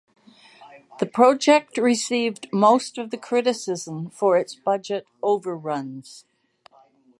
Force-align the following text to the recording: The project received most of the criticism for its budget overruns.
The 0.99 1.05
project 1.05 1.77
received 1.77 2.47
most 2.51 2.97
of 2.97 3.11
the 3.11 3.17
criticism 3.19 4.09
for 4.09 4.35
its 4.35 4.55
budget 4.55 5.05
overruns. 5.21 6.25